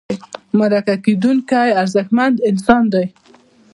[0.57, 3.05] مرکه کېدونکی ارزښتمن انسان دی.